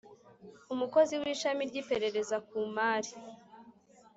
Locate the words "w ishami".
1.21-1.61